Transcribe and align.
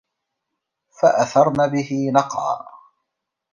فَأَثَرنَ 1.01 1.69
بِهِ 1.71 2.11
نَقعًا 2.13 2.65